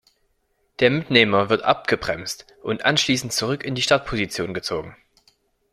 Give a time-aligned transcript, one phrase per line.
[0.79, 4.95] Der Mitnehmer wird abgebremst und anschließend zurück in die Startposition gezogen.